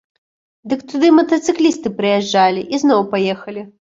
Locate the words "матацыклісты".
1.17-1.93